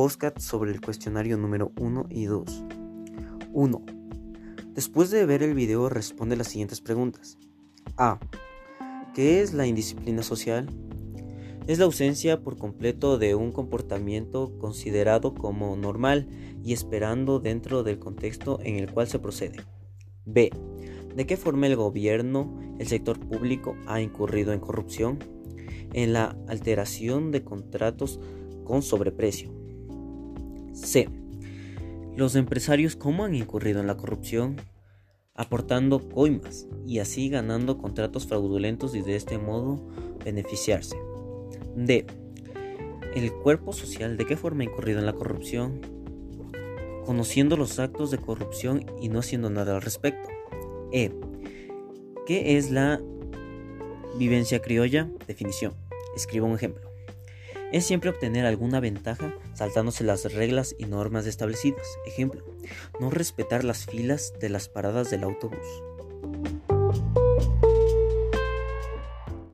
podcast 0.00 0.38
sobre 0.38 0.70
el 0.70 0.80
cuestionario 0.80 1.36
número 1.36 1.72
1 1.76 2.06
y 2.08 2.26
2. 2.26 2.64
1. 3.52 3.82
Después 4.72 5.10
de 5.10 5.26
ver 5.26 5.42
el 5.42 5.54
video 5.54 5.88
responde 5.88 6.36
las 6.36 6.46
siguientes 6.46 6.80
preguntas. 6.80 7.36
A. 7.96 8.20
¿Qué 9.12 9.42
es 9.42 9.54
la 9.54 9.66
indisciplina 9.66 10.22
social? 10.22 10.68
Es 11.66 11.80
la 11.80 11.86
ausencia 11.86 12.42
por 12.42 12.58
completo 12.58 13.18
de 13.18 13.34
un 13.34 13.50
comportamiento 13.50 14.56
considerado 14.60 15.34
como 15.34 15.74
normal 15.74 16.28
y 16.62 16.74
esperando 16.74 17.40
dentro 17.40 17.82
del 17.82 17.98
contexto 17.98 18.60
en 18.62 18.76
el 18.76 18.92
cual 18.92 19.08
se 19.08 19.18
procede. 19.18 19.64
B. 20.24 20.52
¿De 21.16 21.26
qué 21.26 21.36
forma 21.36 21.66
el 21.66 21.74
gobierno, 21.74 22.56
el 22.78 22.86
sector 22.86 23.18
público 23.18 23.74
ha 23.88 24.00
incurrido 24.00 24.52
en 24.52 24.60
corrupción? 24.60 25.18
En 25.92 26.12
la 26.12 26.36
alteración 26.46 27.32
de 27.32 27.42
contratos 27.42 28.20
con 28.62 28.82
sobreprecio. 28.82 29.58
C. 30.78 31.08
Los 32.16 32.34
empresarios 32.34 32.96
cómo 32.96 33.24
han 33.24 33.34
incurrido 33.34 33.80
en 33.80 33.86
la 33.86 33.96
corrupción, 33.96 34.56
aportando 35.34 36.08
coimas 36.08 36.66
y 36.86 36.98
así 36.98 37.28
ganando 37.28 37.78
contratos 37.78 38.26
fraudulentos 38.26 38.94
y 38.94 39.02
de 39.02 39.16
este 39.16 39.38
modo 39.38 39.80
beneficiarse. 40.24 40.96
D. 41.76 42.06
El 43.14 43.32
cuerpo 43.32 43.72
social 43.72 44.16
de 44.16 44.26
qué 44.26 44.36
forma 44.36 44.62
ha 44.62 44.66
incurrido 44.66 44.98
en 44.98 45.06
la 45.06 45.12
corrupción, 45.12 45.80
conociendo 47.04 47.56
los 47.56 47.78
actos 47.78 48.10
de 48.10 48.18
corrupción 48.18 48.84
y 49.00 49.08
no 49.08 49.20
haciendo 49.20 49.50
nada 49.50 49.76
al 49.76 49.82
respecto. 49.82 50.28
E. 50.92 51.12
¿Qué 52.26 52.56
es 52.58 52.70
la 52.70 53.00
vivencia 54.18 54.60
criolla? 54.60 55.08
Definición. 55.26 55.72
Escribo 56.16 56.46
un 56.46 56.54
ejemplo 56.54 56.88
es 57.72 57.84
siempre 57.84 58.10
obtener 58.10 58.46
alguna 58.46 58.80
ventaja 58.80 59.34
saltándose 59.54 60.04
las 60.04 60.32
reglas 60.32 60.74
y 60.78 60.86
normas 60.86 61.26
establecidas. 61.26 61.86
Ejemplo, 62.06 62.42
no 63.00 63.10
respetar 63.10 63.64
las 63.64 63.86
filas 63.86 64.32
de 64.40 64.48
las 64.48 64.68
paradas 64.68 65.10
del 65.10 65.24
autobús. 65.24 65.58